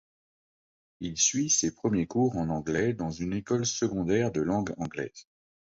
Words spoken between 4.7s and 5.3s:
anglaise.